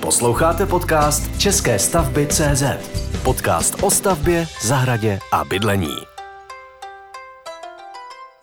Posloucháte 0.00 0.66
podcast 0.66 1.38
České 1.38 1.78
stavby 1.78 2.26
CZ. 2.26 2.62
Podcast 3.22 3.82
o 3.82 3.90
stavbě, 3.90 4.46
zahradě 4.62 5.18
a 5.32 5.44
bydlení. 5.44 5.96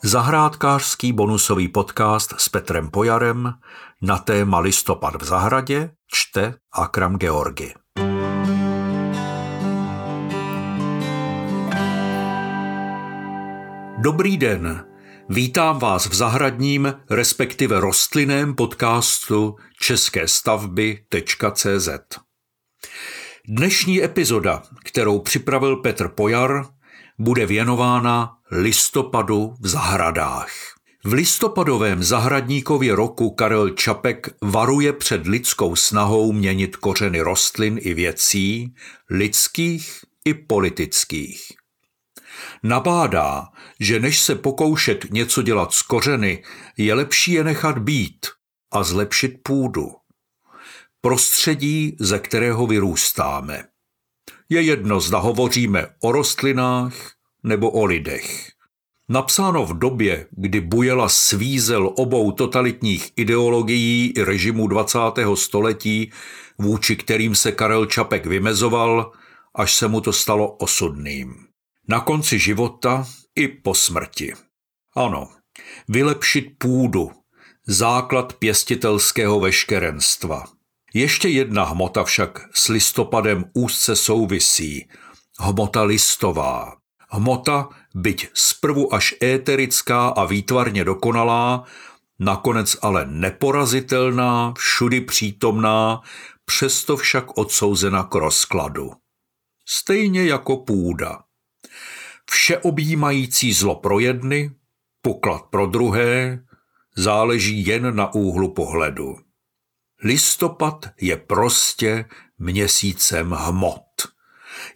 Zahrádkářský 0.03 1.13
bonusový 1.13 1.67
podcast 1.67 2.33
s 2.37 2.49
Petrem 2.49 2.87
Pojarem 2.91 3.53
na 4.01 4.17
téma 4.17 4.59
Listopad 4.59 5.21
v 5.21 5.25
zahradě 5.25 5.89
čte 6.13 6.53
Akram 6.73 7.17
Georgi. 7.17 7.73
Dobrý 13.97 14.37
den, 14.37 14.85
vítám 15.29 15.79
vás 15.79 16.09
v 16.09 16.13
zahradním, 16.13 16.93
respektive 17.09 17.79
rostlinném 17.79 18.55
podcastu 18.55 19.55
české 19.79 20.27
stavby.cz. 20.27 21.89
Dnešní 23.47 24.03
epizoda, 24.03 24.63
kterou 24.83 25.19
připravil 25.19 25.75
Petr 25.75 26.07
Pojar, 26.07 26.65
bude 27.19 27.45
věnována 27.45 28.31
listopadu 28.51 29.53
v 29.61 29.67
zahradách. 29.67 30.51
V 31.03 31.13
listopadovém 31.13 32.03
zahradníkově 32.03 32.95
roku 32.95 33.29
Karel 33.29 33.69
Čapek 33.69 34.27
varuje 34.41 34.93
před 34.93 35.27
lidskou 35.27 35.75
snahou 35.75 36.31
měnit 36.31 36.75
kořeny 36.75 37.21
rostlin 37.21 37.77
i 37.81 37.93
věcí, 37.93 38.73
lidských 39.09 39.99
i 40.25 40.33
politických. 40.33 41.64
Nabádá, 42.63 43.47
že 43.79 43.99
než 43.99 44.19
se 44.19 44.35
pokoušet 44.35 45.05
něco 45.11 45.41
dělat 45.41 45.73
z 45.73 45.81
kořeny, 45.81 46.43
je 46.77 46.93
lepší 46.93 47.31
je 47.31 47.43
nechat 47.43 47.77
být 47.77 48.25
a 48.71 48.83
zlepšit 48.83 49.37
půdu. 49.43 49.91
Prostředí, 51.01 51.97
ze 51.99 52.19
kterého 52.19 52.67
vyrůstáme. 52.67 53.63
Je 54.49 54.61
jedno, 54.61 54.99
zda 54.99 55.17
hovoříme 55.17 55.87
o 56.03 56.11
rostlinách 56.11 56.93
nebo 57.43 57.71
o 57.71 57.85
lidech. 57.85 58.51
Napsáno 59.09 59.65
v 59.65 59.79
době, 59.79 60.27
kdy 60.31 60.61
bujela 60.61 61.09
svízel 61.09 61.93
obou 61.97 62.31
totalitních 62.31 63.11
ideologií 63.15 64.13
i 64.15 64.23
režimu 64.23 64.67
20. 64.67 64.99
století, 65.35 66.11
vůči 66.57 66.95
kterým 66.95 67.35
se 67.35 67.51
Karel 67.51 67.85
Čapek 67.85 68.25
vymezoval, 68.25 69.11
až 69.55 69.73
se 69.73 69.87
mu 69.87 70.01
to 70.01 70.13
stalo 70.13 70.51
osudným. 70.51 71.35
Na 71.87 71.99
konci 71.99 72.39
života 72.39 73.05
i 73.35 73.47
po 73.47 73.73
smrti. 73.73 74.33
Ano, 74.95 75.29
vylepšit 75.87 76.45
půdu, 76.57 77.11
základ 77.67 78.33
pěstitelského 78.33 79.39
veškerenstva. 79.39 80.43
Ještě 80.93 81.29
jedna 81.29 81.63
hmota 81.63 82.03
však 82.03 82.49
s 82.53 82.67
listopadem 82.67 83.45
úzce 83.53 83.95
souvisí. 83.95 84.89
Hmota 85.39 85.83
listová. 85.83 86.73
Hmota, 87.09 87.69
byť 87.95 88.27
zprvu 88.33 88.93
až 88.93 89.15
éterická 89.23 90.07
a 90.07 90.25
výtvarně 90.25 90.83
dokonalá, 90.83 91.63
nakonec 92.19 92.77
ale 92.81 93.05
neporazitelná, 93.05 94.53
všudy 94.57 95.01
přítomná, 95.01 96.01
přesto 96.45 96.97
však 96.97 97.37
odsouzena 97.37 98.03
k 98.03 98.15
rozkladu. 98.15 98.91
Stejně 99.65 100.23
jako 100.23 100.57
půda 100.57 101.25
všeobjímající 102.31 103.53
zlo 103.53 103.75
pro 103.75 103.99
jedny, 103.99 104.51
poklad 105.01 105.41
pro 105.41 105.65
druhé, 105.65 106.43
záleží 106.97 107.65
jen 107.65 107.95
na 107.95 108.13
úhlu 108.13 108.53
pohledu. 108.53 109.15
Listopad 110.03 110.85
je 111.01 111.17
prostě 111.17 112.05
měsícem 112.37 113.31
hmot, 113.31 113.85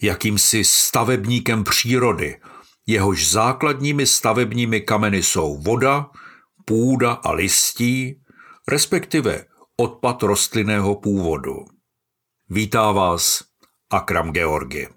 jakýmsi 0.01 0.63
stavebníkem 0.63 1.63
přírody, 1.63 2.41
jehož 2.87 3.29
základními 3.29 4.05
stavebními 4.05 4.81
kameny 4.81 5.23
jsou 5.23 5.57
voda, 5.57 6.09
půda 6.65 7.11
a 7.11 7.31
listí, 7.31 8.21
respektive 8.67 9.45
odpad 9.77 10.23
rostlinného 10.23 10.95
původu. 10.95 11.55
Vítá 12.49 12.91
vás 12.91 13.43
Akram 13.89 14.31
Georgi. 14.31 14.87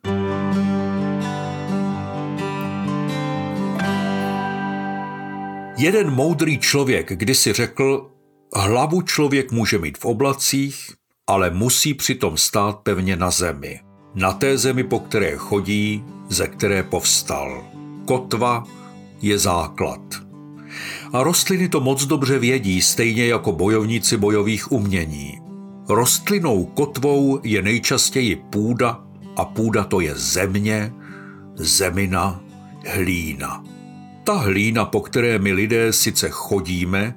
Jeden 5.83 6.11
moudrý 6.11 6.59
člověk 6.59 7.13
kdysi 7.13 7.53
řekl, 7.53 8.11
hlavu 8.57 9.03
člověk 9.03 9.53
může 9.53 9.79
mít 9.79 9.99
v 9.99 10.05
oblacích, 10.05 10.91
ale 11.27 11.51
musí 11.51 11.95
přitom 11.95 12.37
stát 12.37 12.79
pevně 12.79 13.17
na 13.17 13.31
zemi. 13.31 13.81
Na 14.15 14.33
té 14.33 14.59
zemi, 14.59 14.85
po 14.85 15.01
které 15.01 15.37
chodí, 15.37 16.05
ze 16.29 16.47
které 16.47 16.83
povstal. 16.83 17.65
Kotva 18.07 18.65
je 19.23 19.39
základ. 19.39 20.01
A 21.13 21.23
rostliny 21.23 21.69
to 21.69 21.81
moc 21.81 22.05
dobře 22.05 22.39
vědí, 22.39 22.83
stejně 22.83 23.27
jako 23.27 23.53
bojovníci 23.53 24.17
bojových 24.17 24.73
umění. 24.73 25.41
Rostlinou 25.89 26.65
kotvou 26.65 27.41
je 27.45 27.63
nejčastěji 27.63 28.37
půda 28.37 29.05
a 29.37 29.45
půda 29.45 29.85
to 29.85 30.01
je 30.01 30.15
země, 30.15 30.93
zemina, 31.55 32.41
hlína. 32.87 33.72
Ta 34.25 34.33
hlína, 34.35 34.85
po 34.85 35.01
které 35.01 35.39
my 35.39 35.53
lidé 35.53 35.93
sice 35.93 36.29
chodíme, 36.31 37.15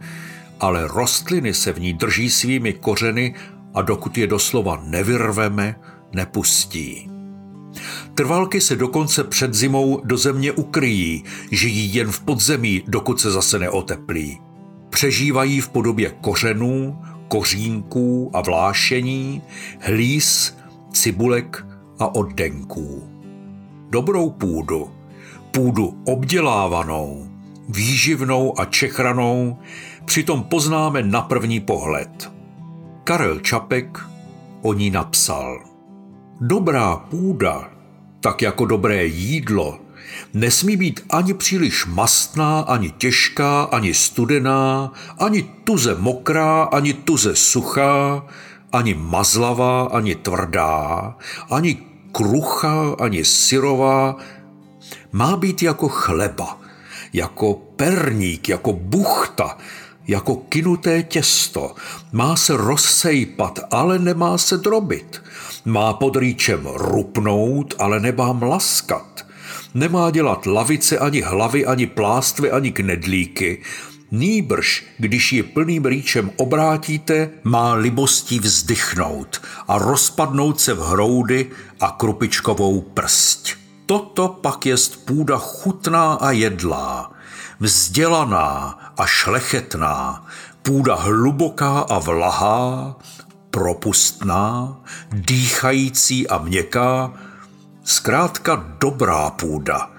ale 0.59 0.87
rostliny 0.87 1.53
se 1.53 1.73
v 1.73 1.79
ní 1.79 1.93
drží 1.93 2.29
svými 2.29 2.73
kořeny 2.73 3.35
a 3.73 3.81
dokud 3.81 4.17
je 4.17 4.27
doslova 4.27 4.83
nevyrveme, 4.85 5.75
nepustí. 6.13 7.09
Trvalky 8.15 8.61
se 8.61 8.75
dokonce 8.75 9.23
před 9.23 9.53
zimou 9.53 10.01
do 10.03 10.17
země 10.17 10.51
ukryjí, 10.51 11.23
žijí 11.51 11.95
jen 11.95 12.11
v 12.11 12.19
podzemí, 12.19 12.83
dokud 12.87 13.19
se 13.19 13.31
zase 13.31 13.59
neoteplí. 13.59 14.39
Přežívají 14.89 15.61
v 15.61 15.69
podobě 15.69 16.13
kořenů, 16.21 17.01
kořínků 17.27 18.31
a 18.33 18.41
vlášení, 18.41 19.41
hlíz, 19.79 20.57
cibulek 20.93 21.65
a 21.99 22.15
oddenků. 22.15 23.09
Dobrou 23.89 24.29
půdu 24.29 24.94
půdu 25.55 26.01
obdělávanou, 26.05 27.27
výživnou 27.69 28.59
a 28.59 28.65
čechranou 28.65 29.59
přitom 30.05 30.43
poznáme 30.43 31.03
na 31.03 31.21
první 31.21 31.59
pohled. 31.59 32.31
Karel 33.03 33.39
Čapek 33.39 33.99
o 34.61 34.73
ní 34.73 34.89
napsal. 34.89 35.63
Dobrá 36.41 36.95
půda, 36.95 37.69
tak 38.19 38.41
jako 38.41 38.65
dobré 38.65 39.05
jídlo, 39.05 39.79
nesmí 40.33 40.77
být 40.77 41.05
ani 41.09 41.33
příliš 41.33 41.85
mastná, 41.85 42.59
ani 42.59 42.91
těžká, 42.91 43.63
ani 43.63 43.93
studená, 43.93 44.91
ani 45.19 45.43
tuze 45.63 45.95
mokrá, 45.99 46.63
ani 46.63 46.93
tuze 46.93 47.35
suchá, 47.35 48.25
ani 48.71 48.93
mazlavá, 48.93 49.83
ani 49.83 50.15
tvrdá, 50.15 51.15
ani 51.51 51.77
kruchá, 52.11 52.95
ani 52.99 53.25
syrová, 53.25 54.15
má 55.15 55.37
být 55.37 55.63
jako 55.63 55.87
chleba, 55.89 56.57
jako 57.13 57.53
perník, 57.53 58.49
jako 58.49 58.73
buchta, 58.73 59.57
jako 60.07 60.35
kinuté 60.35 61.03
těsto. 61.03 61.75
Má 62.11 62.35
se 62.35 62.57
rozsejpat, 62.57 63.59
ale 63.71 63.99
nemá 63.99 64.37
se 64.37 64.57
drobit. 64.57 65.21
Má 65.65 65.93
pod 65.93 66.15
rýčem 66.15 66.67
rupnout, 66.73 67.73
ale 67.79 67.99
nemá 67.99 68.33
mlaskat. 68.33 69.25
Nemá 69.73 70.11
dělat 70.11 70.45
lavice 70.45 70.97
ani 70.97 71.21
hlavy, 71.21 71.65
ani 71.65 71.87
plástvy, 71.87 72.51
ani 72.51 72.71
knedlíky. 72.71 73.61
Nýbrž, 74.11 74.83
když 74.97 75.33
ji 75.33 75.43
plným 75.43 75.85
rýčem 75.85 76.31
obrátíte, 76.37 77.29
má 77.43 77.73
libostí 77.73 78.39
vzdychnout 78.39 79.41
a 79.67 79.77
rozpadnout 79.77 80.59
se 80.59 80.73
v 80.73 80.79
hroudy 80.79 81.51
a 81.79 81.91
krupičkovou 81.91 82.81
prst. 82.81 83.64
Toto 83.85 84.27
pak 84.27 84.65
jest 84.65 85.05
půda 85.05 85.37
chutná 85.37 86.13
a 86.13 86.31
jedlá, 86.31 87.11
vzdělaná 87.59 88.79
a 88.97 89.05
šlechetná, 89.05 90.25
půda 90.61 90.95
hluboká 90.95 91.79
a 91.79 91.99
vlahá, 91.99 92.95
propustná, 93.51 94.77
dýchající 95.11 96.27
a 96.27 96.37
měkká, 96.37 97.13
zkrátka 97.83 98.75
dobrá 98.79 99.29
půda, 99.29 99.91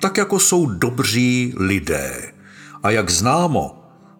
tak 0.00 0.16
jako 0.16 0.38
jsou 0.38 0.66
dobří 0.66 1.54
lidé. 1.56 2.32
A 2.82 2.90
jak 2.90 3.10
známo, 3.10 3.76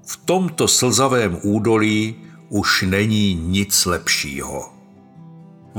v 0.07 0.17
tomto 0.17 0.69
slzavém 0.69 1.39
údolí 1.43 2.17
už 2.49 2.83
není 2.83 3.35
nic 3.35 3.85
lepšího. 3.85 4.80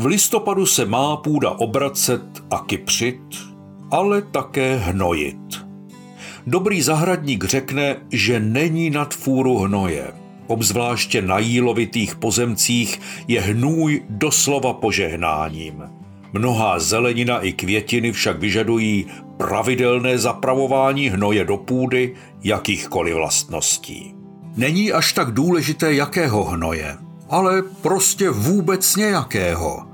V 0.02 0.06
listopadu 0.06 0.66
se 0.66 0.86
má 0.86 1.18
půda 1.18 1.50
obracet 1.50 2.22
a 2.52 2.60
kypřit, 2.60 3.22
ale 3.92 4.22
také 4.22 4.76
hnojit. 4.76 5.66
Dobrý 6.48 6.82
zahradník 6.82 7.44
řekne, 7.44 7.96
že 8.12 8.40
není 8.40 8.90
nad 8.90 9.14
fůru 9.14 9.58
hnoje. 9.58 10.08
Obzvláště 10.48 11.22
na 11.22 11.40
jílovitých 11.40 12.16
pozemcích 12.16 13.02
je 13.28 13.42
hnůj 13.42 14.02
doslova 14.10 14.74
požehnáním. 14.74 15.84
Mnohá 16.34 16.80
zelenina 16.80 17.40
i 17.40 17.54
květiny 17.54 18.12
však 18.12 18.40
vyžadují 18.40 19.06
pravidelné 19.38 20.18
zapravování 20.18 21.10
hnoje 21.10 21.46
do 21.46 21.58
půdy 21.58 22.16
jakýchkoliv 22.44 23.16
vlastností. 23.16 24.16
Není 24.56 24.92
až 24.92 25.14
tak 25.14 25.32
důležité, 25.32 25.94
jakého 25.94 26.44
hnoje, 26.44 26.98
ale 27.30 27.62
prostě 27.82 28.30
vůbec 28.30 28.96
nějakého. 28.96 29.91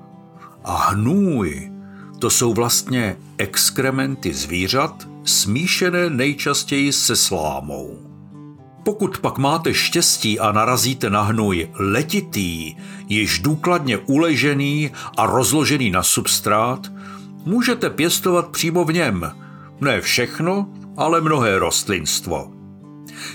A 0.68 0.76
hnůj, 0.76 1.72
to 2.20 2.30
jsou 2.30 2.54
vlastně 2.54 3.18
exkrementy 3.38 4.34
zvířat, 4.34 5.08
smíšené 5.24 6.10
nejčastěji 6.10 6.94
se 6.94 7.16
slámou. 7.16 7.98
Pokud 8.84 9.18
pak 9.18 9.38
máte 9.38 9.74
štěstí 9.74 10.40
a 10.40 10.52
narazíte 10.52 11.10
na 11.10 11.22
hnůj 11.22 11.70
letitý, 11.80 12.76
již 13.08 13.40
důkladně 13.40 13.98
uležený 13.98 14.92
a 15.18 15.26
rozložený 15.26 15.92
na 15.92 16.04
substrát, 16.04 16.92
můžete 17.46 17.90
pěstovat 17.90 18.48
přímo 18.48 18.86
v 18.86 18.94
něm. 18.94 19.32
Ne 19.82 20.02
všechno, 20.02 20.70
ale 20.98 21.22
mnohé 21.22 21.60
rostlinstvo. 21.60 22.52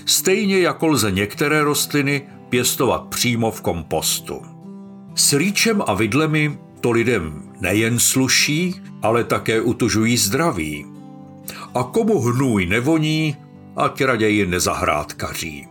Stejně 0.05 0.59
jako 0.59 0.87
lze 0.87 1.11
některé 1.11 1.63
rostliny 1.63 2.21
pěstovat 2.49 3.03
přímo 3.03 3.51
v 3.51 3.61
kompostu. 3.61 4.41
S 5.15 5.33
rýčem 5.33 5.83
a 5.87 5.93
vidlemi 5.93 6.57
to 6.83 6.91
lidem 6.91 7.41
nejen 7.61 7.99
sluší, 7.99 8.75
ale 9.01 9.23
také 9.23 9.61
utužují 9.61 10.17
zdraví. 10.17 10.85
A 11.75 11.83
komu 11.83 12.19
hnůj 12.19 12.65
nevoní, 12.65 13.35
ať 13.75 14.01
raději 14.01 14.45
nezahrádkaří. 14.45 15.67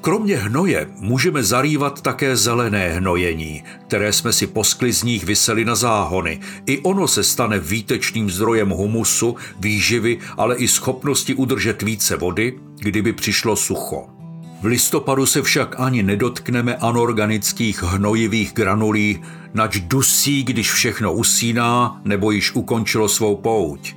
Kromě 0.00 0.36
hnoje 0.36 0.86
můžeme 0.98 1.42
zarývat 1.42 2.00
také 2.00 2.36
zelené 2.36 2.88
hnojení, 2.88 3.62
které 3.86 4.12
jsme 4.12 4.32
si 4.32 4.46
po 4.46 4.64
sklizních 4.64 5.24
vyseli 5.24 5.64
na 5.64 5.74
záhony. 5.74 6.40
I 6.66 6.78
ono 6.78 7.08
se 7.08 7.24
stane 7.24 7.58
výtečným 7.58 8.30
zdrojem 8.30 8.70
humusu, 8.70 9.36
výživy, 9.60 10.18
ale 10.36 10.56
i 10.56 10.68
schopnosti 10.68 11.34
udržet 11.34 11.82
více 11.82 12.16
vody, 12.16 12.58
kdyby 12.78 13.12
přišlo 13.12 13.56
sucho. 13.56 14.17
V 14.60 14.64
listopadu 14.64 15.26
se 15.26 15.42
však 15.42 15.80
ani 15.80 16.02
nedotkneme 16.02 16.76
anorganických 16.76 17.82
hnojivých 17.82 18.52
granulí, 18.52 19.22
nač 19.54 19.80
dusí, 19.80 20.42
když 20.42 20.72
všechno 20.72 21.12
usíná 21.12 22.00
nebo 22.04 22.30
již 22.30 22.54
ukončilo 22.54 23.08
svou 23.08 23.36
pouť. 23.36 23.94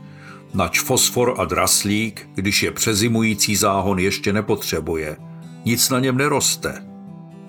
Nač 0.53 0.79
fosfor 0.79 1.35
a 1.37 1.45
draslík, 1.45 2.29
když 2.35 2.63
je 2.63 2.71
přezimující 2.71 3.55
záhon 3.55 3.99
ještě 3.99 4.33
nepotřebuje– 4.33 5.17
nic 5.65 5.89
na 5.89 5.99
něm 5.99 6.17
neroste. 6.17 6.83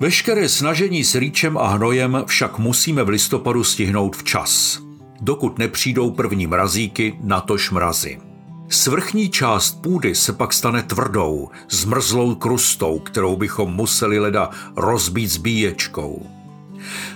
Veškeré 0.01 0.49
snažení 0.49 1.05
s 1.05 1.15
rýčem 1.15 1.59
a 1.59 1.69
hnojem 1.69 2.25
však 2.27 2.59
musíme 2.59 3.03
v 3.03 3.09
listopadu 3.09 3.65
stihnout 3.65 4.17
včas, 4.17 4.81
dokud 5.21 5.59
nepřijdou 5.59 6.11
první 6.11 6.47
mrazíky, 6.47 7.15
natož 7.23 7.71
mrazy. 7.71 8.32
Svrchní 8.73 9.29
část 9.29 9.83
půdy 9.83 10.15
se 10.15 10.33
pak 10.33 10.53
stane 10.53 10.83
tvrdou, 10.83 11.49
zmrzlou 11.71 12.35
krustou, 12.35 12.99
kterou 12.99 13.37
bychom 13.37 13.73
museli 13.73 14.19
leda 14.19 14.51
rozbít 14.77 15.31
zbíječkou. 15.31 16.27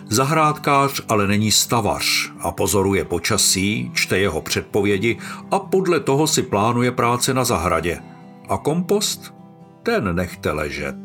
Zahrádkář 0.08 1.03
ale 1.08 1.26
není 1.26 1.53
stavař 1.53 2.32
a 2.41 2.50
pozoruje 2.50 3.05
počasí, 3.05 3.91
čte 3.94 4.19
jeho 4.19 4.41
předpovědi 4.41 5.19
a 5.50 5.58
podle 5.58 6.00
toho 6.00 6.26
si 6.26 6.43
plánuje 6.43 6.91
práce 6.91 7.35
na 7.35 7.44
zahradě. 7.44 7.99
A 8.49 8.56
kompost? 8.56 9.35
ten 9.82 10.17
nechte 10.17 10.53
ležet. 10.53 10.97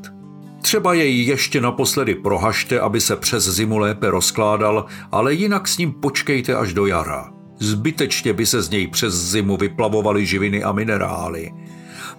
Třeba 0.62 0.94
jej 0.94 1.26
ještě 1.26 1.62
naposledy 1.62 2.16
prohažte, 2.16 2.80
aby 2.80 3.02
se 3.02 3.16
přes 3.16 3.44
zimu 3.44 3.78
lépe 3.78 4.10
rozkládal, 4.10 4.86
ale 5.12 5.34
jinak 5.34 5.68
s 5.68 5.78
ním 5.78 5.94
počkejte 5.94 6.56
až 6.56 6.74
do 6.74 6.86
jara. 6.86 7.41
Zbytečně 7.62 8.34
by 8.34 8.46
se 8.46 8.62
z 8.62 8.70
něj 8.70 8.88
přes 8.88 9.14
zimu 9.14 9.58
vyplavovaly 9.58 10.26
živiny 10.26 10.64
a 10.64 10.72
minerály. 10.72 11.52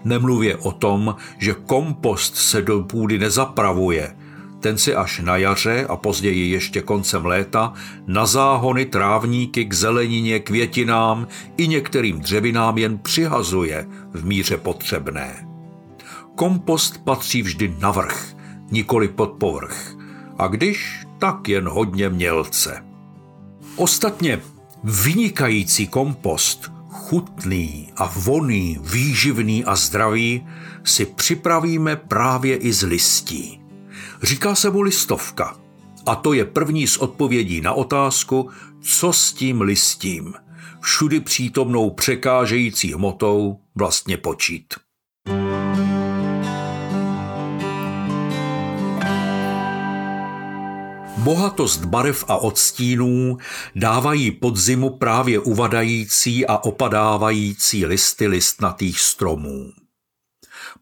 Nemluvě 0.05 0.57
o 0.57 0.73
tom, 0.73 1.17
že 1.39 1.55
kompost 1.67 2.37
se 2.37 2.63
do 2.63 2.83
půdy 2.83 3.19
nezapravuje. 3.19 4.17
Ten 4.61 4.79
si 4.79 4.95
až 4.95 5.21
na 5.21 5.37
jaře 5.37 5.87
a 5.89 5.97
později 5.97 6.51
ještě 6.51 6.83
koncem 6.83 7.27
léta 7.27 7.73
na 8.07 8.27
záhony 8.27 8.87
trávníky 8.87 9.65
k 9.65 9.73
zelenině, 9.73 10.41
květinám 10.41 11.27
i 11.57 11.69
některým 11.69 12.21
dřevinám 12.21 12.79
jen 12.79 12.99
přihazuje 12.99 13.87
v 14.13 14.25
míře 14.25 14.57
potřebné. 14.57 15.49
Kompost 16.35 17.05
patří 17.05 17.43
vždy 17.43 17.77
na 17.81 17.91
vrch, 17.91 18.37
nikoli 18.71 19.09
pod 19.09 19.31
povrch. 19.31 19.97
A 20.39 20.47
když, 20.47 21.01
tak 21.19 21.49
jen 21.49 21.69
hodně 21.69 22.09
mělce. 22.09 22.85
Ostatně 23.77 24.41
vynikající 24.85 25.87
kompost, 25.87 26.73
chutný 26.89 27.89
a 27.97 28.13
voný, 28.17 28.79
výživný 28.83 29.65
a 29.65 29.77
zdravý, 29.77 30.47
si 30.85 31.07
připravíme 31.07 31.97
právě 31.97 32.57
i 32.57 32.73
z 32.73 32.83
listí. 32.83 33.61
Říká 34.23 34.55
se 34.55 34.71
mu 34.71 34.83
listovka. 34.83 35.57
A 36.07 36.15
to 36.15 36.33
je 36.33 36.45
první 36.45 36.87
z 36.87 36.97
odpovědí 36.97 37.61
na 37.61 37.73
otázku, 37.73 38.51
co 38.81 39.13
s 39.13 39.33
tím 39.33 39.61
listím, 39.61 40.35
všudy 40.81 41.21
přítomnou 41.21 41.91
překážející 41.91 42.93
hmotou 42.93 43.59
vlastně 43.75 44.17
počít. 44.17 44.75
Bohatost 51.23 51.85
barev 51.85 52.25
a 52.29 52.37
odstínů 52.37 53.37
dávají 53.77 54.31
podzimu 54.31 54.91
právě 54.91 55.39
uvadající 55.39 56.47
a 56.47 56.57
opadávající 56.57 57.87
listy 57.87 58.27
listnatých 58.27 59.01
stromů. 59.01 59.73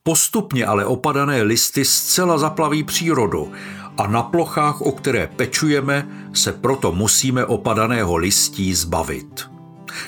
Postupně 0.02 0.66
ale 0.66 0.84
opadané 0.84 1.42
listy 1.42 1.84
zcela 1.84 2.38
zaplaví 2.38 2.84
přírodu 2.84 3.52
a 3.98 4.06
na 4.06 4.22
plochách, 4.22 4.81
o 4.81 4.92
které 4.92 5.26
pečujeme, 5.26 6.08
se 6.32 6.52
proto 6.52 6.92
musíme 6.92 7.44
opadaného 7.44 8.16
listí 8.16 8.75
zbavit. 8.75 9.50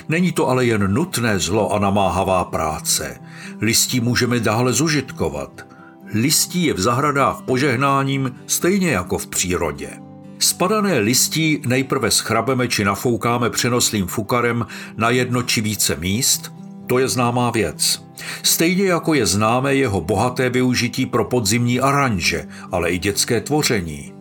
Není 0.09 0.31
to 0.31 0.49
ale 0.49 0.65
jen 0.65 0.93
nutné 0.93 1.39
zlo 1.39 1.73
a 1.73 1.79
namáhavá 1.79 2.43
práce. 2.43 3.19
Listí 3.61 3.99
můžeme 3.99 4.39
dále 4.39 4.73
zužitkovat. 4.73 5.65
Listí 6.13 6.65
je 6.65 6.73
v 6.73 6.79
zahradách 6.79 7.41
požehnáním 7.41 8.35
stejně 8.47 8.91
jako 8.91 9.17
v 9.17 9.27
přírodě. 9.27 10.02
Spadané 10.43 10.99
listí 10.99 11.61
nejprve 11.65 12.11
schrabeme 12.11 12.67
či 12.67 12.83
nafoukáme 12.83 13.49
přenoslým 13.49 14.07
fukarem 14.07 14.65
na 14.97 15.09
jedno 15.09 15.43
či 15.43 15.61
více 15.61 15.95
míst, 15.95 16.53
to 16.87 16.99
je 16.99 17.07
známá 17.07 17.51
věc. 17.51 18.05
Stejně 18.43 18.83
jako 18.83 19.13
je 19.13 19.25
známé 19.25 19.75
jeho 19.75 20.01
bohaté 20.01 20.49
využití 20.49 21.05
pro 21.05 21.25
podzimní 21.25 21.79
aranže, 21.79 22.47
ale 22.71 22.89
i 22.89 22.99
dětské 22.99 23.41
tvoření. 23.41 24.13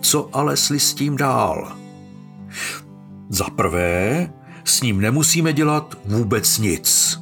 Co 0.00 0.30
ale 0.32 0.56
s 0.56 0.68
listím 0.68 1.16
dál? 1.16 1.72
Za 3.28 3.44
prvé, 3.44 4.32
s 4.64 4.82
ním 4.82 5.00
nemusíme 5.00 5.52
dělat 5.52 5.98
vůbec 6.04 6.58
nic. 6.58 7.18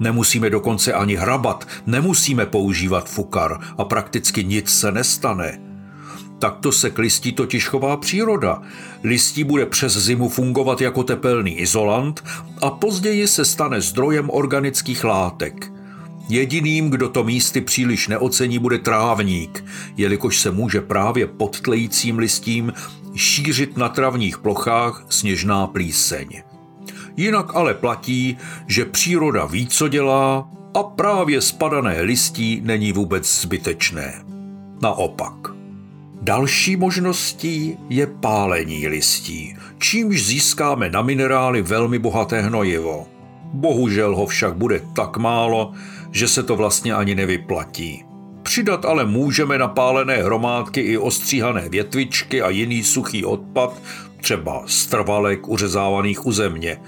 Nemusíme 0.00 0.50
dokonce 0.50 0.92
ani 0.92 1.14
hrabat, 1.14 1.68
nemusíme 1.86 2.46
používat 2.46 3.08
fukar 3.08 3.60
a 3.78 3.84
prakticky 3.84 4.44
nic 4.44 4.68
se 4.68 4.92
nestane– 4.92 5.58
Takto 6.42 6.72
se 6.72 6.90
k 6.90 6.98
listí 6.98 7.32
totiž 7.32 7.68
chová 7.68 7.96
příroda. 7.96 8.62
Listí 9.04 9.44
bude 9.44 9.66
přes 9.66 9.96
zimu 9.96 10.28
fungovat 10.28 10.80
jako 10.80 11.02
tepelný 11.02 11.58
izolant 11.58 12.24
a 12.62 12.70
později 12.70 13.26
se 13.28 13.44
stane 13.44 13.80
zdrojem 13.80 14.30
organických 14.30 15.04
látek. 15.04 15.72
Jediným, 16.28 16.90
kdo 16.90 17.08
to 17.08 17.24
místy 17.24 17.60
příliš 17.60 18.08
neocení, 18.08 18.58
bude 18.58 18.78
trávník, 18.78 19.64
jelikož 19.96 20.40
se 20.40 20.50
může 20.50 20.80
právě 20.80 21.26
pod 21.26 21.60
tlejícím 21.60 22.18
listím 22.18 22.72
šířit 23.14 23.76
na 23.76 23.88
travních 23.88 24.38
plochách 24.38 25.04
sněžná 25.08 25.66
plíseň. 25.66 26.42
Jinak 27.16 27.54
ale 27.54 27.74
platí, 27.74 28.38
že 28.66 28.84
příroda 28.84 29.46
ví, 29.46 29.66
co 29.66 29.88
dělá 29.88 30.50
a 30.74 30.82
právě 30.82 31.40
spadané 31.40 32.00
listí 32.00 32.60
není 32.64 32.92
vůbec 32.92 33.40
zbytečné. 33.40 34.24
Naopak. 34.82 35.51
Další 36.22 36.76
možností 36.76 37.78
je 37.88 38.06
pálení 38.06 38.88
listí, 38.88 39.56
čímž 39.78 40.22
získáme 40.22 40.90
na 40.90 41.02
minerály 41.02 41.62
velmi 41.62 41.98
bohaté 41.98 42.40
hnojivo. 42.40 43.06
Bohužel 43.52 44.16
ho 44.16 44.26
však 44.26 44.56
bude 44.56 44.80
tak 44.94 45.16
málo, 45.16 45.72
že 46.10 46.28
se 46.28 46.42
to 46.42 46.56
vlastně 46.56 46.94
ani 46.94 47.14
nevyplatí. 47.14 48.04
Přidat 48.42 48.84
ale 48.84 49.06
můžeme 49.06 49.58
na 49.58 49.68
pálené 49.68 50.16
hromádky 50.16 50.80
i 50.80 50.98
ostříhané 50.98 51.68
větvičky 51.68 52.42
a 52.42 52.50
jiný 52.50 52.84
suchý 52.84 53.24
odpad, 53.24 53.82
třeba 54.20 54.62
strvalek 54.66 55.48
uřezávaných 55.48 56.26
u 56.26 56.32
země. 56.32 56.80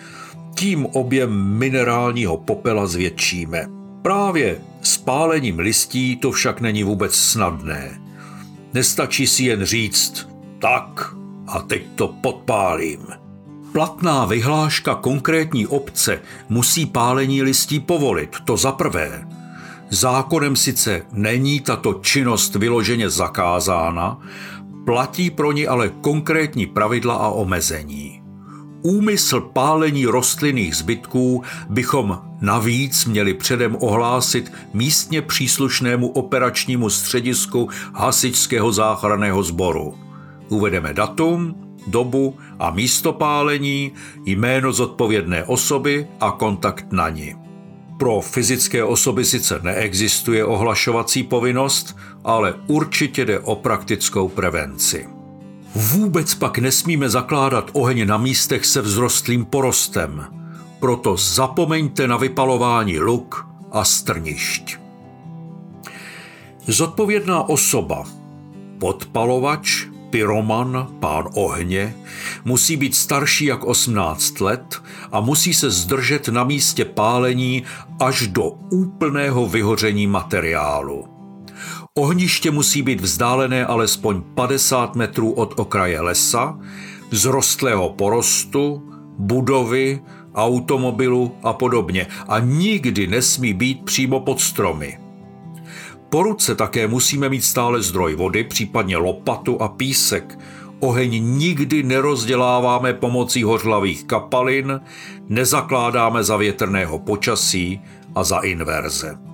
Tím 0.55 0.87
objem 0.87 1.59
minerálního 1.59 2.37
popela 2.37 2.87
zvětšíme. 2.87 3.67
Právě 4.03 4.61
S 4.83 4.99
pálením 4.99 5.59
listí 5.59 6.17
to 6.17 6.31
však 6.31 6.61
není 6.61 6.83
vůbec 6.83 7.15
snadné. 7.15 8.04
Nestačí 8.75 9.27
si 9.27 9.45
jen 9.45 9.65
říct, 9.65 10.29
tak 10.59 11.15
a 11.47 11.59
teď 11.59 11.83
to 11.95 12.09
podpálím. 12.09 13.07
Platná 13.73 14.25
vyhláška 14.25 14.95
konkrétní 14.95 15.67
obce 15.67 16.21
musí 16.49 16.87
pálení 16.87 17.43
listí 17.43 17.81
povolit, 17.81 18.37
to 18.45 18.57
za 18.57 18.73
prvé. 18.73 19.29
Zákonem 19.91 20.57
sice 20.57 21.03
není 21.13 21.61
tato 21.61 21.95
činnost 21.95 22.55
vyloženě 22.55 23.11
zakázána, 23.11 24.19
platí 24.85 25.31
pro 25.31 25.53
ní 25.53 25.67
ale 25.67 25.89
konkrétní 25.89 26.67
pravidla 26.67 27.15
a 27.15 27.29
omezení. 27.29 28.24
Úmysl 28.87 29.41
pálení 29.41 30.07
rostlinných 30.07 30.77
zbytků 30.77 31.43
bychom 31.69 32.19
navíc 32.41 33.05
měli 33.05 33.35
předem 33.35 33.77
ohlásit 33.81 34.53
místně 34.75 35.23
příslušnému 35.23 36.09
operačnímu 36.09 36.91
středisku 36.91 37.69
hasičského 37.95 38.73
záchranného 38.73 39.43
sboru. 39.43 39.99
Uvedeme 40.49 40.95
datum, 40.95 41.55
dobu 41.87 42.37
a 42.59 42.71
místo 42.71 43.13
pálení, 43.13 43.93
jméno 44.25 44.73
zodpovědné 44.73 45.45
osoby 45.45 46.07
a 46.21 46.31
kontakt 46.31 46.87
na 46.93 47.09
ní. 47.09 47.35
Pro 47.99 48.21
fyzické 48.21 48.85
osoby 48.85 49.25
sice 49.25 49.61
neexistuje 49.63 50.45
ohlašovací 50.45 51.23
povinnost, 51.23 51.97
ale 52.25 52.55
určitě 52.67 53.25
jde 53.25 53.39
o 53.39 53.55
praktickou 53.55 54.29
prevenci. 54.29 55.24
Vůbec 55.75 56.35
pak 56.35 56.59
nesmíme 56.59 57.09
zakládat 57.09 57.71
oheň 57.73 58.07
na 58.07 58.19
místech 58.19 58.67
se 58.67 58.83
vzrostlým 58.83 59.45
porostem, 59.45 60.27
proto 60.81 61.17
zapomeňte 61.17 62.09
na 62.09 62.17
vypalování 62.17 62.99
luk 62.99 63.47
a 63.73 63.85
strnišť. 63.85 64.77
Zodpovědná 66.67 67.49
osoba, 67.49 68.05
podpalovač, 68.79 69.87
pyroman, 70.11 70.89
pán 71.01 71.29
ohně, 71.35 71.95
musí 72.45 72.77
být 72.77 72.95
starší 72.95 73.45
jak 73.45 73.65
18 73.65 74.41
let 74.41 74.83
a 75.13 75.21
musí 75.21 75.55
se 75.55 75.71
zdržet 75.71 76.29
na 76.29 76.45
místě 76.45 76.85
pálení 76.85 77.63
až 78.01 78.27
do 78.27 78.45
úplného 78.71 79.49
vyhoření 79.49 80.07
materiálu. 80.07 81.14
Ohniště 81.99 82.51
musí 82.51 82.83
být 82.83 83.01
vzdálené 83.01 83.67
alespoň 83.67 84.23
50 84.35 84.97
metrů 84.97 85.33
od 85.33 85.55
okraje 85.59 86.01
lesa, 86.01 86.59
zrostlého 87.11 87.91
porostu, 87.91 88.83
budovy, 89.19 90.01
automobilu 90.35 91.37
a 91.43 91.53
podobně 91.53 92.07
a 92.29 92.39
nikdy 92.39 93.07
nesmí 93.07 93.53
být 93.53 93.85
přímo 93.85 94.21
pod 94.21 94.41
stromy. 94.41 94.99
Po 96.09 96.23
ruce 96.23 96.55
také 96.55 96.89
musíme 96.89 97.29
mít 97.29 97.45
stále 97.45 97.83
zdroj 97.83 98.15
vody, 98.15 98.45
případně 98.45 98.97
lopatu 98.97 99.63
a 99.63 99.69
písek. 99.69 100.39
Oheň 100.81 101.39
nikdy 101.39 101.83
nerozděláváme 101.83 102.95
pomocí 102.95 103.43
hořlavých 103.43 104.05
kapalin, 104.05 104.81
nezakládáme 105.29 106.25
za 106.25 106.37
větrného 106.37 106.99
počasí 106.99 107.81
a 108.15 108.25
za 108.25 108.39
inverze. 108.39 109.34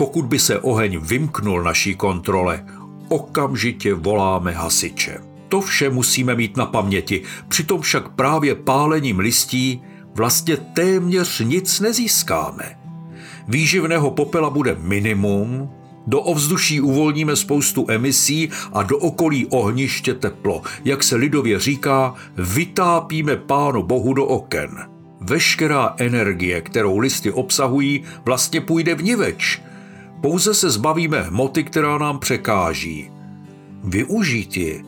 Pokud 0.00 0.24
by 0.24 0.38
se 0.38 0.58
oheň 0.58 0.98
vymknul 0.98 1.62
naší 1.62 1.94
kontrole, 1.94 2.64
okamžitě 3.08 3.94
voláme 3.94 4.52
hasiče. 4.52 5.18
To 5.48 5.60
vše 5.60 5.90
musíme 5.90 6.34
mít 6.34 6.56
na 6.56 6.66
paměti, 6.66 7.22
přitom 7.48 7.80
však 7.80 8.08
právě 8.08 8.54
pálením 8.54 9.18
listí 9.18 9.82
vlastně 10.14 10.56
téměř 10.56 11.40
nic 11.40 11.80
nezískáme. 11.80 12.78
Výživného 13.48 14.10
popela 14.10 14.50
bude 14.50 14.76
minimum, 14.80 15.70
do 16.06 16.20
ovzduší 16.20 16.80
uvolníme 16.80 17.36
spoustu 17.36 17.86
emisí 17.88 18.48
a 18.72 18.82
do 18.82 18.98
okolí 18.98 19.46
ohniště 19.46 20.14
teplo. 20.14 20.62
Jak 20.84 21.02
se 21.02 21.16
lidově 21.16 21.60
říká, 21.60 22.14
vytápíme 22.36 23.36
pánu 23.36 23.82
bohu 23.82 24.14
do 24.14 24.24
oken. 24.24 24.70
Veškerá 25.20 25.94
energie, 25.98 26.60
kterou 26.60 26.98
listy 26.98 27.32
obsahují, 27.32 28.02
vlastně 28.24 28.60
půjde 28.60 28.94
v 28.94 29.02
niveč. 29.02 29.60
Pouze 30.20 30.54
se 30.54 30.70
zbavíme 30.70 31.22
hmoty, 31.22 31.64
která 31.64 31.98
nám 31.98 32.18
překáží. 32.18 33.10
Využít 33.84 34.56
ji 34.56 34.84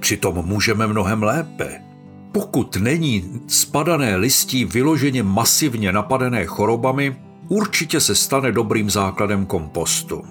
přitom 0.00 0.46
můžeme 0.46 0.86
mnohem 0.86 1.22
lépe. 1.22 1.80
Pokud 2.32 2.76
není 2.76 3.40
spadané 3.46 4.16
listí 4.16 4.64
vyloženě 4.64 5.22
masivně 5.22 5.92
napadené 5.92 6.46
chorobami, 6.46 7.16
určitě 7.48 8.00
se 8.00 8.14
stane 8.14 8.52
dobrým 8.52 8.90
základem 8.90 9.46
kompostu 9.46 10.22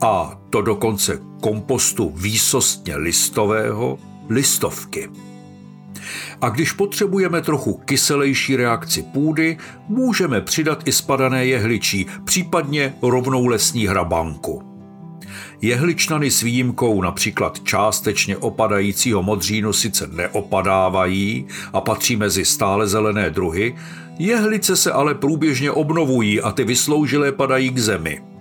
a 0.00 0.40
to 0.50 0.62
dokonce 0.62 1.20
kompostu 1.40 2.12
výsostně 2.16 2.96
listového, 2.96 3.98
listovky. 4.28 5.10
A 6.40 6.48
když 6.48 6.72
potřebujeme 6.72 7.42
trochu 7.42 7.80
kyselejší 7.84 8.56
reakci 8.56 9.02
půdy, 9.02 9.56
můžeme 9.88 10.40
přidat 10.40 10.82
i 10.88 10.92
spadané 10.92 11.46
jehličí, 11.46 12.06
případně 12.24 12.94
rovnou 13.02 13.46
lesní 13.46 13.86
hrabanku. 13.86 14.62
Jehličnany 15.62 16.30
s 16.30 16.40
výjimkou 16.42 17.02
například 17.02 17.60
částečně 17.64 18.36
opadajícího 18.36 19.22
modřínu 19.22 19.72
sice 19.72 20.06
neopadávají 20.12 21.46
a 21.72 21.80
patří 21.80 22.16
mezi 22.16 22.44
stále 22.44 22.86
zelené 22.86 23.30
druhy, 23.30 23.74
jehlice 24.18 24.76
se 24.76 24.92
ale 24.92 25.14
průběžně 25.14 25.70
obnovují 25.70 26.40
a 26.40 26.52
ty 26.52 26.64
vysloužilé 26.64 27.32
padají 27.32 27.70
k 27.70 27.78
zemi– 27.78 28.22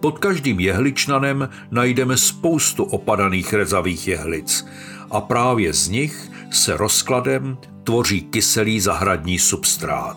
pod 0.00 0.18
každým 0.18 0.60
jehličnanem 0.60 1.48
najdeme 1.70 2.16
spoustu 2.16 2.84
opadaných 2.84 3.52
rezavých 3.52 4.08
jehlic 4.08 4.66
a 5.10 5.20
právě 5.20 5.72
z 5.72 5.88
nich 5.88 6.30
se 6.50 6.76
rozkladem 6.76 7.58
tvoří 7.84 8.20
kyselý 8.20 8.80
zahradní 8.80 9.38
substrát. 9.38 10.16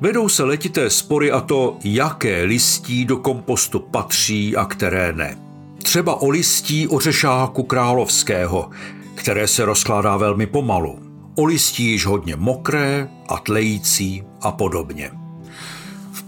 Vedou 0.00 0.28
se 0.28 0.44
letité 0.44 0.90
spory 0.90 1.30
a 1.30 1.40
to, 1.40 1.78
jaké 1.84 2.42
listí 2.42 3.04
do 3.04 3.16
kompostu 3.16 3.78
patří 3.78 4.56
a 4.56 4.64
které 4.64 5.12
ne. 5.12 5.38
Třeba 5.82 6.14
o 6.22 6.28
listí 6.28 6.88
ořešáku 6.88 7.62
královského, 7.62 8.70
které 9.14 9.48
se 9.48 9.64
rozkládá 9.64 10.16
velmi 10.16 10.46
pomalu. 10.46 10.98
O 11.34 11.44
listí 11.44 11.84
již 11.84 12.06
hodně 12.06 12.36
mokré 12.36 13.08
a 13.28 13.38
tlející 13.38 14.22
a 14.40 14.52
podobně 14.52 15.10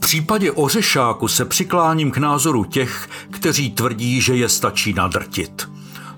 případě 0.06 0.52
ořešáku 0.52 1.28
se 1.28 1.44
přikláním 1.44 2.10
k 2.10 2.18
názoru 2.18 2.64
těch, 2.64 3.08
kteří 3.30 3.70
tvrdí, 3.70 4.20
že 4.20 4.34
je 4.36 4.48
stačí 4.48 4.92
nadrtit. 4.92 5.68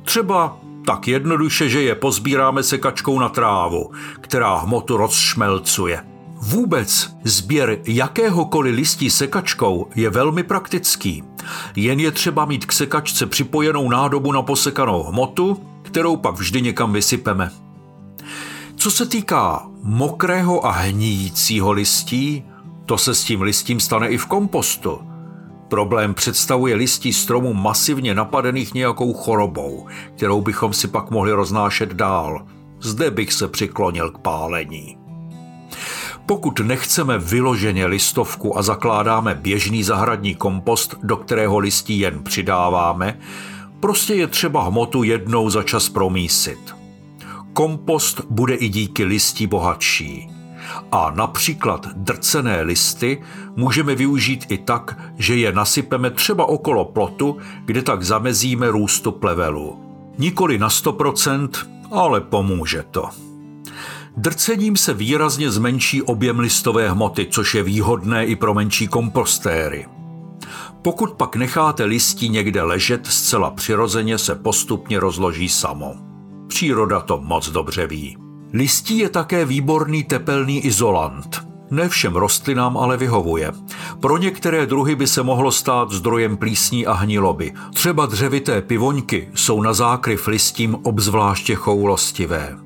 Třeba 0.08 0.58
tak 0.86 1.08
jednoduše, 1.08 1.68
že 1.68 1.82
je 1.82 1.94
pozbíráme 1.94 2.62
sekačkou 2.62 3.18
na 3.18 3.28
trávu, 3.28 3.90
která 4.20 4.56
hmotu 4.56 4.96
rozšmelcuje. 4.96 6.04
Vůbec 6.34 7.10
sběr 7.24 7.78
jakéhokoliv 7.86 8.74
listí 8.74 9.10
sekačkou 9.10 9.86
je 9.94 10.10
velmi 10.10 10.42
praktický. 10.42 11.24
Jen 11.76 12.00
je 12.00 12.10
třeba 12.10 12.44
mít 12.44 12.66
k 12.66 12.72
sekačce 12.72 13.26
připojenou 13.26 13.90
nádobu 13.90 14.32
na 14.32 14.42
posekanou 14.42 15.02
hmotu, 15.02 15.60
kterou 15.82 16.16
pak 16.16 16.34
vždy 16.34 16.62
někam 16.62 16.92
vysypeme. 16.92 17.50
Co 18.76 18.90
se 18.90 19.06
týká 19.06 19.66
mokrého 19.82 20.66
a 20.66 20.70
hníjícího 20.70 21.72
listí, 21.72 22.44
to 22.86 22.98
se 22.98 23.14
s 23.14 23.24
tím 23.24 23.42
listím 23.42 23.80
stane 23.80 24.08
i 24.08 24.18
v 24.18 24.26
kompostu. 24.26 25.07
Problém 25.68 26.14
představuje 26.14 26.74
listí 26.74 27.12
stromů 27.12 27.54
masivně 27.54 28.14
napadených 28.14 28.74
nějakou 28.74 29.12
chorobou, 29.12 29.86
kterou 30.16 30.40
bychom 30.40 30.72
si 30.72 30.88
pak 30.88 31.10
mohli 31.10 31.32
roznášet 31.32 31.92
dál. 31.92 32.46
Zde 32.80 33.10
bych 33.10 33.32
se 33.32 33.48
přiklonil 33.48 34.10
k 34.10 34.18
pálení. 34.18 34.98
Pokud 36.26 36.60
nechceme 36.60 37.18
vyloženě 37.18 37.86
listovku 37.86 38.58
a 38.58 38.62
zakládáme 38.62 39.34
běžný 39.34 39.82
zahradní 39.84 40.34
kompost, 40.34 40.94
do 41.02 41.16
kterého 41.16 41.58
listí 41.58 41.98
jen 41.98 42.22
přidáváme, 42.22 43.18
prostě 43.80 44.14
je 44.14 44.26
třeba 44.26 44.62
hmotu 44.62 45.02
jednou 45.02 45.50
za 45.50 45.62
čas 45.62 45.88
promísit. 45.88 46.74
Kompost 47.52 48.20
bude 48.30 48.54
i 48.54 48.68
díky 48.68 49.04
listí 49.04 49.46
bohatší. 49.46 50.37
A 50.92 51.10
například 51.10 51.86
drcené 51.86 52.62
listy 52.62 53.22
můžeme 53.56 53.94
využít 53.94 54.46
i 54.48 54.58
tak, 54.58 54.98
že 55.16 55.36
je 55.36 55.52
nasypeme 55.52 56.10
třeba 56.10 56.44
okolo 56.44 56.84
plotu, 56.84 57.36
kde 57.64 57.82
tak 57.82 58.02
zamezíme 58.02 58.70
růstu 58.70 59.12
plevelu. 59.12 59.84
Nikoli 60.18 60.58
na 60.58 60.68
100%, 60.68 61.48
ale 61.90 62.20
pomůže 62.20 62.84
to. 62.90 63.08
Drcením 64.16 64.76
se 64.76 64.94
výrazně 64.94 65.50
zmenší 65.50 66.02
objem 66.02 66.38
listové 66.38 66.90
hmoty, 66.90 67.26
což 67.30 67.54
je 67.54 67.62
výhodné 67.62 68.26
i 68.26 68.36
pro 68.36 68.54
menší 68.54 68.88
kompostéry. 68.88 69.86
Pokud 70.82 71.10
pak 71.10 71.36
necháte 71.36 71.84
listí 71.84 72.28
někde 72.28 72.62
ležet, 72.62 73.06
zcela 73.06 73.50
přirozeně 73.50 74.18
se 74.18 74.34
postupně 74.34 75.00
rozloží 75.00 75.48
samo. 75.48 75.94
Příroda 76.48 77.00
to 77.00 77.20
moc 77.20 77.50
dobře 77.50 77.86
ví. 77.86 78.27
Listí 78.52 78.98
je 78.98 79.08
také 79.08 79.44
výborný 79.44 80.04
tepelný 80.04 80.60
izolant. 80.60 81.48
Ne 81.70 81.88
všem 81.88 82.16
rostlinám 82.16 82.76
ale 82.76 82.96
vyhovuje. 82.96 83.52
Pro 84.00 84.16
některé 84.16 84.66
druhy 84.66 84.94
by 84.94 85.06
se 85.06 85.22
mohlo 85.22 85.52
stát 85.52 85.90
zdrojem 85.90 86.36
plísní 86.36 86.86
a 86.86 86.92
hniloby. 86.92 87.52
Třeba 87.74 88.06
dřevité 88.06 88.62
pivoňky 88.62 89.28
jsou 89.34 89.62
na 89.62 89.72
zákryv 89.72 90.26
listím 90.26 90.76
obzvláště 90.82 91.54
choulostivé. 91.54 92.56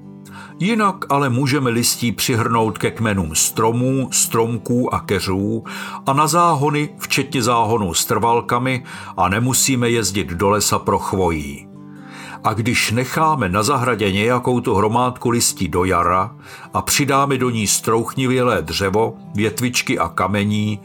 Jinak 0.58 1.04
ale 1.08 1.28
můžeme 1.28 1.70
listí 1.70 2.12
přihrnout 2.12 2.78
ke 2.78 2.90
kmenům 2.90 3.34
stromů, 3.34 4.08
stromků 4.12 4.94
a 4.94 5.00
keřů 5.00 5.64
a 6.06 6.12
na 6.12 6.26
záhony, 6.26 6.88
včetně 6.98 7.42
záhonů 7.42 7.94
s 7.94 8.04
trvalkami 8.04 8.84
a 9.16 9.28
nemusíme 9.28 9.90
jezdit 9.90 10.28
do 10.28 10.48
lesa 10.48 10.78
pro 10.78 10.98
chvojí. 10.98 11.71
A 12.44 12.54
když 12.54 12.90
necháme 12.90 13.48
na 13.48 13.62
zahradě 13.62 14.12
nějakou 14.12 14.60
tu 14.60 14.74
hromádku 14.74 15.30
listí 15.30 15.68
do 15.68 15.84
jara 15.84 16.36
a 16.74 16.82
přidáme 16.82 17.38
do 17.38 17.50
ní 17.50 17.66
strouchnivělé 17.66 18.62
dřevo, 18.62 19.14
větvičky 19.34 19.98
a 19.98 20.08
kamení, 20.08 20.80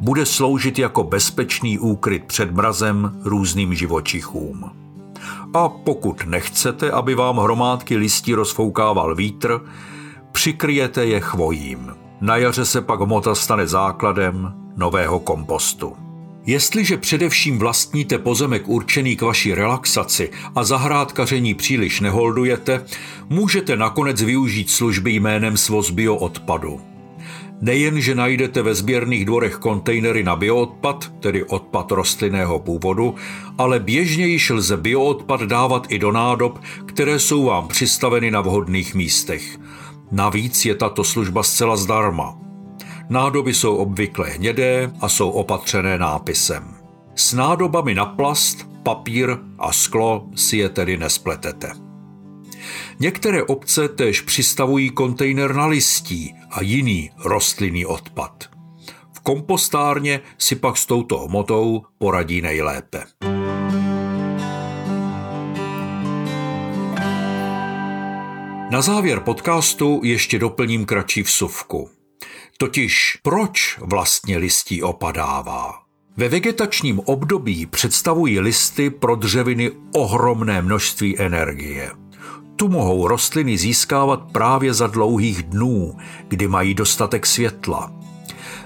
bude 0.00 0.26
sloužit 0.26 0.78
jako 0.78 1.04
bezpečný 1.04 1.78
úkryt 1.78 2.24
před 2.24 2.54
mrazem 2.54 3.20
různým 3.24 3.74
živočichům. 3.74 4.70
A 5.54 5.68
pokud 5.68 6.26
nechcete, 6.26 6.90
aby 6.90 7.14
vám 7.14 7.38
hromádky 7.38 7.96
listí 7.96 8.34
rozfoukával 8.34 9.14
vítr, 9.14 9.60
přikryjete 10.32 11.06
je 11.06 11.20
chvojím. 11.20 11.94
Na 12.20 12.36
jaře 12.36 12.64
se 12.64 12.80
pak 12.80 13.00
hmota 13.00 13.34
stane 13.34 13.66
základem 13.66 14.54
nového 14.76 15.20
kompostu. 15.20 15.96
Jestliže 16.46 16.96
především 16.96 17.58
vlastníte 17.58 18.18
pozemek 18.18 18.68
určený 18.68 19.16
k 19.16 19.22
vaší 19.22 19.54
relaxaci 19.54 20.30
a 20.54 20.64
zahrádkaření 20.64 21.54
příliš 21.54 22.00
neholdujete, 22.00 22.84
můžete 23.28 23.76
nakonec 23.76 24.22
využít 24.22 24.70
služby 24.70 25.12
jménem 25.12 25.56
svoz 25.56 25.90
bioodpadu. 25.90 26.80
Nejen, 27.60 28.00
že 28.00 28.14
najdete 28.14 28.62
ve 28.62 28.74
sběrných 28.74 29.24
dvorech 29.24 29.54
kontejnery 29.54 30.22
na 30.22 30.36
bioodpad, 30.36 31.12
tedy 31.20 31.44
odpad 31.44 31.90
rostlinného 31.92 32.58
původu, 32.58 33.14
ale 33.58 33.80
běžně 33.80 34.26
již 34.26 34.50
lze 34.50 34.76
bioodpad 34.76 35.42
dávat 35.42 35.86
i 35.88 35.98
do 35.98 36.12
nádob, 36.12 36.60
které 36.86 37.18
jsou 37.18 37.44
vám 37.44 37.68
přistaveny 37.68 38.30
na 38.30 38.40
vhodných 38.40 38.94
místech. 38.94 39.58
Navíc 40.12 40.64
je 40.64 40.74
tato 40.74 41.04
služba 41.04 41.42
zcela 41.42 41.76
zdarma. 41.76 42.38
Nádoby 43.12 43.54
jsou 43.54 43.76
obvykle 43.76 44.30
hnědé 44.30 44.92
a 45.00 45.08
jsou 45.08 45.30
opatřené 45.30 45.98
nápisem. 45.98 46.74
S 47.14 47.32
nádobami 47.32 47.94
na 47.94 48.06
plast, 48.06 48.66
papír 48.82 49.36
a 49.58 49.72
sklo 49.72 50.28
si 50.34 50.56
je 50.56 50.68
tedy 50.68 50.96
nespletete. 50.96 51.72
Některé 53.00 53.42
obce 53.42 53.88
též 53.88 54.20
přistavují 54.20 54.90
kontejner 54.90 55.54
na 55.54 55.66
listí 55.66 56.34
a 56.50 56.62
jiný 56.62 57.10
rostlinný 57.24 57.86
odpad. 57.86 58.44
V 59.12 59.20
kompostárně 59.20 60.20
si 60.38 60.56
pak 60.56 60.76
s 60.76 60.86
touto 60.86 61.18
hmotou 61.18 61.82
poradí 61.98 62.40
nejlépe. 62.42 63.04
Na 68.70 68.82
závěr 68.82 69.20
podcastu 69.20 70.00
ještě 70.04 70.38
doplním 70.38 70.84
kratší 70.84 71.22
vsuvku. 71.22 72.01
Totiž 72.62 73.18
proč 73.22 73.78
vlastně 73.80 74.38
listí 74.38 74.82
opadává? 74.82 75.74
Ve 76.16 76.28
vegetačním 76.28 77.00
období 77.04 77.66
představují 77.66 78.40
listy 78.40 78.90
pro 78.90 79.16
dřeviny 79.16 79.70
ohromné 79.94 80.62
množství 80.62 81.18
energie. 81.18 81.90
Tu 82.56 82.68
mohou 82.68 83.08
rostliny 83.08 83.58
získávat 83.58 84.32
právě 84.32 84.74
za 84.74 84.86
dlouhých 84.86 85.42
dnů, 85.42 85.96
kdy 86.28 86.48
mají 86.48 86.74
dostatek 86.74 87.26
světla. 87.26 87.92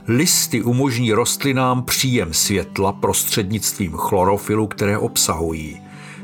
Listy 0.09 0.63
umožní 0.63 1.13
rostlinám 1.13 1.83
příjem 1.83 2.35
světla 2.35 2.93
prostřednictvím 2.93 3.93
chlorofilu, 3.93 4.67
které 4.67 4.99
obsahují, 4.99 5.81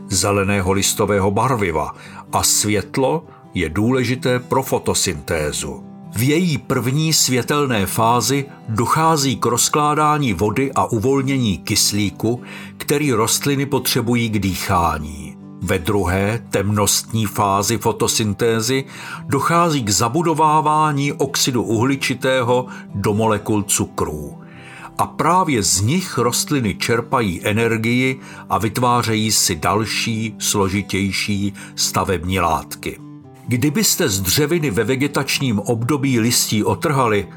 zeleného 0.08 0.72
listového 0.72 1.30
barviva 1.30 1.94
a 2.32 2.42
světlo 2.42 3.24
je 3.54 3.68
důležité 3.68 4.38
pro 4.38 4.62
fotosyntézu. 4.62 5.91
V 6.14 6.22
její 6.22 6.58
první 6.58 7.12
světelné 7.12 7.86
fázi 7.86 8.44
dochází 8.68 9.36
k 9.36 9.46
rozkládání 9.46 10.32
vody 10.32 10.72
a 10.74 10.84
uvolnění 10.84 11.58
kyslíku, 11.58 12.42
který 12.78 13.12
rostliny 13.12 13.66
potřebují 13.66 14.28
k 14.28 14.38
dýchání. 14.38 15.36
Ve 15.62 15.78
druhé, 15.78 16.46
temnostní 16.50 17.26
fázi 17.26 17.78
fotosyntézy 17.78 18.84
dochází 19.26 19.82
k 19.82 19.90
zabudovávání 19.90 21.12
oxidu 21.12 21.62
uhličitého 21.62 22.66
do 22.94 23.14
molekul 23.14 23.62
cukrů. 23.62 24.38
A 24.98 25.06
právě 25.06 25.62
z 25.62 25.80
nich 25.80 26.18
rostliny 26.18 26.74
čerpají 26.74 27.46
energii 27.46 28.20
a 28.48 28.58
vytvářejí 28.58 29.32
si 29.32 29.56
další, 29.56 30.34
složitější 30.38 31.52
stavební 31.76 32.40
látky. 32.40 33.11
Kdybyste 33.46 34.08
z 34.08 34.20
dřeviny 34.20 34.70
ve 34.70 34.84
vegetačním 34.84 35.58
období 35.58 36.20
listí 36.20 36.64
otrhali, 36.64 37.28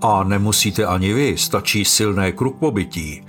a 0.00 0.24
nemusíte 0.24 0.86
ani 0.86 1.12
vy, 1.12 1.36
stačí 1.38 1.84
silné 1.84 2.32
krukpobytí, 2.32 3.22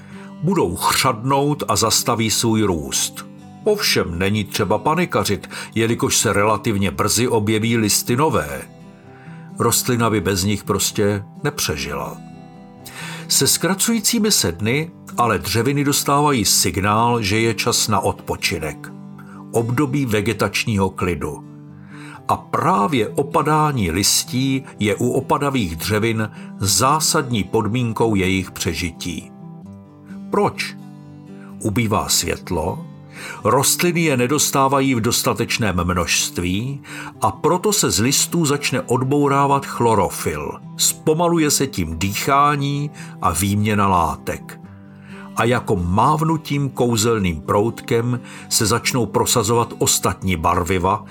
budou 0.43 0.75
chřadnout 0.75 1.63
a 1.67 1.75
zastaví 1.75 2.31
svůj 2.31 2.61
růst. 2.61 3.25
Ovšem 3.63 4.19
není 4.19 4.43
třeba 4.43 4.77
panikařit, 4.77 5.49
jelikož 5.75 6.17
se 6.17 6.33
relativně 6.33 6.91
brzy 6.91 7.27
objeví 7.27 7.77
listy 7.77 8.15
nové. 8.15 8.61
Rostlina 9.59 10.09
by 10.09 10.21
bez 10.21 10.43
nich 10.43 10.63
prostě 10.63 11.23
nepřežila. 11.43 12.17
Se 13.27 13.47
zkracujícími 13.47 14.31
se 14.31 14.51
dny 14.51 14.91
ale 15.17 15.39
dřeviny 15.39 15.83
dostávají 15.83 16.45
signál, 16.45 17.21
že 17.21 17.39
je 17.39 17.53
čas 17.53 17.87
na 17.87 17.99
odpočinek. 17.99 18.91
Období 19.51 20.05
vegetačního 20.05 20.89
klidu– 20.89 21.43
a 22.27 22.37
právě 22.37 23.09
opadání 23.09 23.91
listí 23.91 24.63
je 24.79 24.95
u 24.95 25.09
opadavých 25.11 25.75
dřevin 25.75 26.31
zásadní 26.57 27.43
podmínkou 27.43 28.15
jejich 28.15 28.51
přežití. 28.51 29.31
Proč? 30.29 30.75
Ubývá 31.63 32.09
světlo, 32.09 32.85
rostliny 33.43 34.01
je 34.01 34.17
nedostávají 34.17 34.95
v 34.95 35.01
dostatečném 35.01 35.83
množství 35.83 36.81
a 37.21 37.31
proto 37.31 37.73
se 37.73 37.91
z 37.91 37.99
listů 37.99 38.45
začne 38.45 38.81
odbourávat 38.81 39.65
chlorofil. 39.65 40.51
Zpomaluje 40.77 41.51
se 41.51 41.67
tím 41.67 41.99
dýchání 41.99 42.91
a 43.21 43.31
výměna 43.31 43.87
látek 43.87 44.59
a 45.35 45.43
jako 45.43 45.75
mávnutím 45.75 46.69
kouzelným 46.69 47.41
proutkem 47.41 48.19
se 48.49 48.65
začnou 48.65 49.05
prosazovat 49.05 49.73
ostatní 49.77 50.35
barviva, 50.35 51.05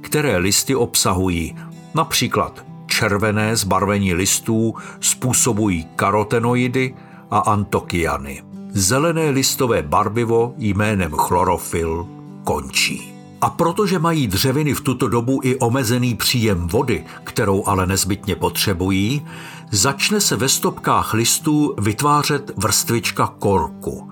které 0.00 0.36
listy 0.36 0.74
obsahují. 0.74 1.56
Například 1.94 2.64
červené 2.86 3.56
zbarvení 3.56 4.14
listů 4.14 4.74
způsobují 5.00 5.86
karotenoidy 5.96 6.94
a 7.30 7.38
antokiany. 7.38 8.42
Zelené 8.70 9.30
listové 9.30 9.82
barvivo 9.82 10.54
jménem 10.58 11.12
chlorofil 11.12 12.06
končí. 12.44 13.14
A 13.40 13.50
protože 13.50 13.98
mají 13.98 14.26
dřeviny 14.26 14.74
v 14.74 14.80
tuto 14.80 15.08
dobu 15.08 15.40
i 15.42 15.58
omezený 15.58 16.14
příjem 16.14 16.68
vody, 16.68 17.04
kterou 17.24 17.66
ale 17.66 17.86
nezbytně 17.86 18.36
potřebují, 18.36 19.26
začne 19.70 20.20
se 20.20 20.36
ve 20.36 20.48
stopkách 20.48 21.14
listů 21.14 21.74
vytvářet 21.78 22.50
vrstvička 22.56 23.26
korku. 23.26 24.10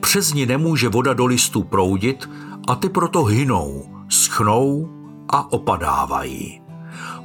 Přes 0.00 0.34
ní 0.34 0.46
nemůže 0.46 0.88
voda 0.88 1.14
do 1.14 1.26
listů 1.26 1.62
proudit 1.62 2.30
a 2.68 2.74
ty 2.74 2.88
proto 2.88 3.24
hynou, 3.24 3.84
schnou 4.08 4.88
a 5.28 5.52
opadávají. 5.52 6.60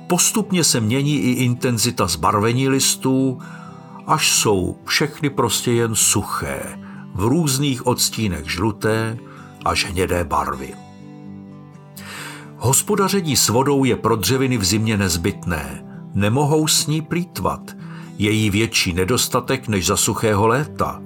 Postupně 0.07 0.63
se 0.63 0.79
mění 0.79 1.19
i 1.19 1.31
intenzita 1.31 2.07
zbarvení 2.07 2.69
listů, 2.69 3.39
až 4.07 4.31
jsou 4.31 4.77
všechny 4.85 5.29
prostě 5.29 5.71
jen 5.71 5.95
suché, 5.95 6.79
v 7.13 7.23
různých 7.23 7.87
odstínech 7.87 8.51
žluté 8.51 9.17
až 9.65 9.85
hnědé 9.85 10.23
barvy. 10.23 10.73
Hospodaření 12.57 13.35
s 13.35 13.49
vodou 13.49 13.83
je 13.83 13.95
pro 13.95 14.15
dřeviny 14.15 14.57
v 14.57 14.63
zimě 14.63 14.97
nezbytné. 14.97 15.85
Nemohou 16.13 16.67
s 16.67 16.87
ní 16.87 17.01
plítvat. 17.01 17.75
Její 18.17 18.49
větší 18.49 18.93
nedostatek 18.93 19.67
než 19.67 19.85
za 19.85 19.97
suchého 19.97 20.47
léta. 20.47 21.01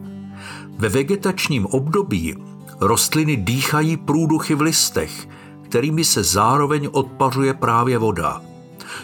Ve 0.78 0.90
vegetačním 0.90 1.66
období 1.66 2.36
rostliny 2.80 3.38
dýchají 3.38 3.98
průduchy 3.98 4.56
v 4.56 4.62
listech, 4.62 5.28
kterými 5.74 6.04
se 6.04 6.24
zároveň 6.24 6.90
odpařuje 6.92 7.54
právě 7.54 7.98
voda. 7.98 8.42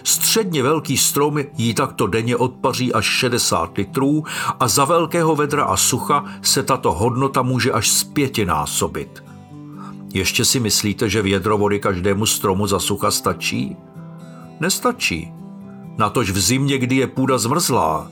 Středně 0.03 0.63
velký 0.63 0.97
strom 0.97 1.37
jí 1.57 1.73
takto 1.73 2.07
denně 2.07 2.35
odpaří 2.35 2.93
až 2.93 3.05
60 3.05 3.77
litrů 3.77 4.23
a 4.59 4.67
za 4.67 4.85
velkého 4.85 5.35
vedra 5.35 5.63
a 5.63 5.77
sucha 5.77 6.25
se 6.41 6.63
tato 6.63 6.91
hodnota 6.91 7.41
může 7.41 7.71
až 7.71 7.89
zpětinásobit. 7.89 9.23
Ještě 10.13 10.45
si 10.45 10.59
myslíte, 10.59 11.09
že 11.09 11.21
vědro 11.21 11.57
vody 11.57 11.79
každému 11.79 12.25
stromu 12.25 12.67
za 12.67 12.79
sucha 12.79 13.11
stačí? 13.11 13.77
Nestačí. 14.59 15.33
Natož 15.97 16.31
v 16.31 16.39
zimě, 16.39 16.77
kdy 16.77 16.95
je 16.95 17.07
půda 17.07 17.37
zmrzlá, 17.37 18.11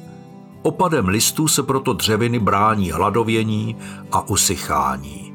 opadem 0.62 1.08
listů 1.08 1.48
se 1.48 1.64
proto 1.64 1.94
dřeviny 1.94 2.40
brání 2.40 2.92
hladovění 2.92 3.76
a 4.12 4.30
usychání. 4.30 5.27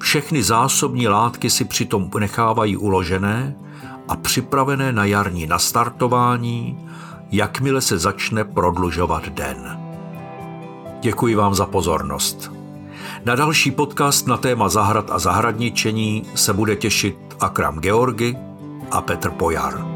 Všechny 0.00 0.42
zásobní 0.42 1.08
látky 1.08 1.50
si 1.50 1.64
přitom 1.64 2.10
nechávají 2.18 2.76
uložené 2.76 3.56
a 4.08 4.16
připravené 4.16 4.92
na 4.92 5.04
jarní 5.04 5.46
nastartování, 5.46 6.88
jakmile 7.30 7.80
se 7.80 7.98
začne 7.98 8.44
prodlužovat 8.44 9.28
den. 9.28 9.80
Děkuji 11.00 11.34
vám 11.34 11.54
za 11.54 11.66
pozornost. 11.66 12.52
Na 13.24 13.34
další 13.34 13.70
podcast 13.70 14.26
na 14.26 14.36
téma 14.36 14.68
zahrad 14.68 15.10
a 15.10 15.18
zahradničení 15.18 16.22
se 16.34 16.52
bude 16.52 16.76
těšit 16.76 17.16
Akram 17.40 17.80
Georgi 17.80 18.36
a 18.90 19.00
Petr 19.00 19.30
Pojar. 19.30 19.89